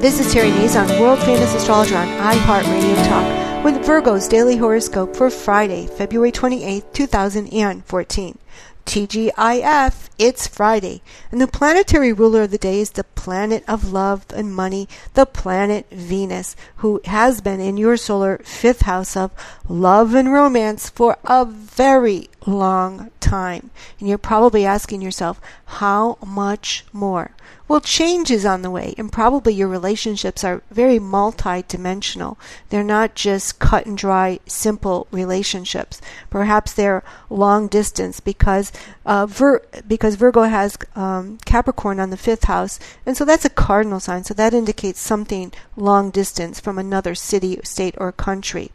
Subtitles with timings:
[0.00, 5.28] This is Terry Nazon, world famous astrologer on iHeartRadio Talk, with Virgo's daily horoscope for
[5.28, 8.38] Friday, February 28, 2014.
[8.86, 14.24] TGIF, it's Friday, and the planetary ruler of the day is the planet of love
[14.34, 19.30] and money, the planet Venus, who has been in your solar fifth house of
[19.68, 23.70] love and romance for a very long time.
[24.00, 27.32] And you're probably asking yourself, how much more?
[27.68, 32.38] Well, change is on the way, and probably your relationships are very multi-dimensional.
[32.70, 36.00] They're not just cut and dry, simple relationships.
[36.30, 42.44] Perhaps they're long distance because uh, Vir- because Virgo has um, Capricorn on the fifth
[42.44, 44.24] house, and so that's a cardinal sign.
[44.24, 48.70] So that indicates something long distance from another city, state, or country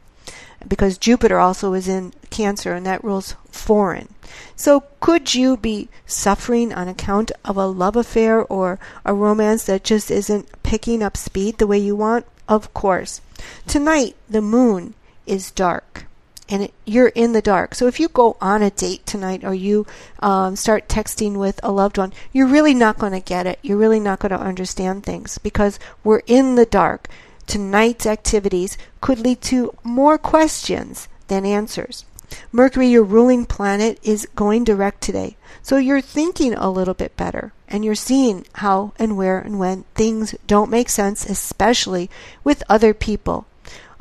[0.67, 4.09] because Jupiter also is in Cancer and that rules foreign.
[4.55, 9.83] So, could you be suffering on account of a love affair or a romance that
[9.83, 12.25] just isn't picking up speed the way you want?
[12.47, 13.21] Of course.
[13.67, 14.93] Tonight, the moon
[15.25, 16.05] is dark
[16.49, 17.73] and you're in the dark.
[17.73, 19.87] So if you go on a date tonight or you
[20.19, 23.59] um, start texting with a loved one, you're really not going to get it.
[23.61, 27.07] You're really not going to understand things because we're in the dark
[27.47, 32.05] tonight's activities could lead to more questions than answers.
[32.51, 35.37] Mercury, your ruling planet, is going direct today.
[35.61, 39.83] So you're thinking a little bit better and you're seeing how and where and when
[39.95, 42.09] things don't make sense, especially
[42.43, 43.45] with other people.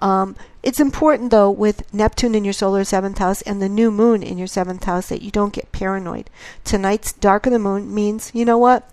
[0.02, 4.22] Um, it's important, though, with Neptune in your solar seventh house and the new moon
[4.22, 6.28] in your seventh house that you don't get paranoid.
[6.64, 8.90] Tonight's dark of the moon means, you know what?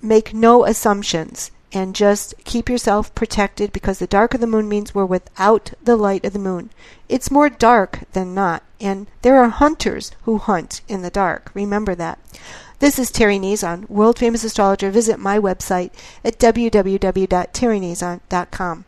[0.00, 4.94] Make no assumptions and just keep yourself protected because the dark of the moon means
[4.94, 6.70] we're without the light of the moon.
[7.08, 11.50] It's more dark than not, and there are hunters who hunt in the dark.
[11.54, 12.18] Remember that.
[12.78, 14.90] This is Terry Nazon, world famous astrologer.
[14.90, 15.90] Visit my website
[16.24, 18.84] at www.terrynazon.com.